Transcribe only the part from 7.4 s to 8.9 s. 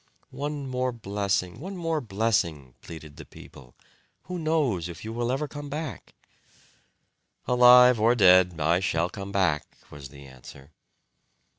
"Alive or dead, I